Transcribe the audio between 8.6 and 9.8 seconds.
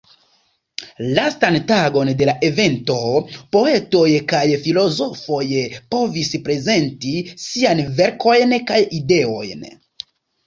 kaj ideojn.